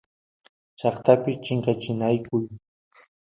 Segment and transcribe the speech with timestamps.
[0.79, 2.45] llaqtapi chinkachinakuy